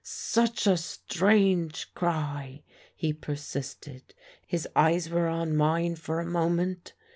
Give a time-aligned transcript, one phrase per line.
[0.03, 2.63] "Such a strange cry,"
[2.95, 4.15] he persisted.
[4.47, 6.93] "His eyes were on mine for a moment